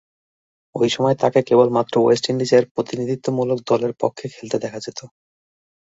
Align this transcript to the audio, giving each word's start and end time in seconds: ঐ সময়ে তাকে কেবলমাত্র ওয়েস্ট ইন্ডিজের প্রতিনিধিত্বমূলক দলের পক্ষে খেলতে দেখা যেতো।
ঐ 0.75 0.89
সময়ে 0.89 1.15
তাকে 1.15 1.39
কেবলমাত্র 1.47 1.93
ওয়েস্ট 1.99 2.25
ইন্ডিজের 2.29 2.63
প্রতিনিধিত্বমূলক 2.73 3.57
দলের 3.69 3.93
পক্ষে 4.01 4.25
খেলতে 4.27 4.57
দেখা 4.59 4.79
যেতো। 4.85 5.03